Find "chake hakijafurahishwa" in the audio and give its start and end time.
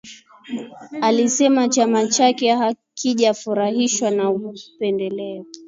2.07-4.11